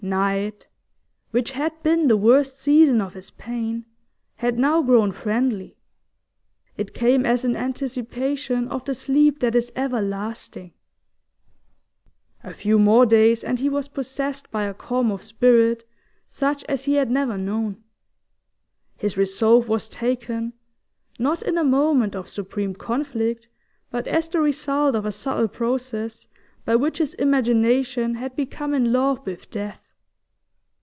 Night, 0.03 0.65
which 1.29 1.51
had 1.51 1.83
been 1.83 2.07
the 2.07 2.17
worst 2.17 2.57
season 2.57 3.01
of 3.01 3.13
his 3.13 3.29
pain, 3.29 3.85
had 4.37 4.57
now 4.57 4.81
grown 4.81 5.11
friendly; 5.11 5.77
it 6.75 6.95
came 6.95 7.23
as 7.23 7.45
an 7.45 7.55
anticipation 7.55 8.67
of 8.69 8.83
the 8.85 8.95
sleep 8.95 9.39
that 9.41 9.53
is 9.53 9.71
everlasting. 9.75 10.73
A 12.43 12.51
few 12.51 12.79
more 12.79 13.05
days, 13.05 13.43
and 13.43 13.59
he 13.59 13.69
was 13.69 13.87
possessed 13.87 14.49
by 14.49 14.63
a 14.63 14.73
calm 14.73 15.11
of 15.11 15.21
spirit 15.21 15.87
such 16.27 16.63
as 16.63 16.85
he 16.85 16.95
had 16.95 17.11
never 17.11 17.37
known. 17.37 17.83
His 18.97 19.15
resolve 19.17 19.69
was 19.69 19.87
taken, 19.87 20.53
not 21.19 21.43
in 21.43 21.59
a 21.59 21.63
moment 21.63 22.15
of 22.15 22.27
supreme 22.27 22.73
conflict, 22.73 23.47
but 23.91 24.07
as 24.07 24.27
the 24.29 24.41
result 24.41 24.95
of 24.95 25.05
a 25.05 25.11
subtle 25.11 25.47
process 25.47 26.27
by 26.65 26.75
which 26.75 26.97
his 26.97 27.13
imagination 27.13 28.15
had 28.15 28.35
become 28.35 28.73
in 28.73 28.91
love 28.91 29.23
with 29.27 29.47
death. 29.51 29.77